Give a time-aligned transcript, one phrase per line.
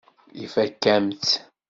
[0.45, 1.31] Ifakk-am-tt.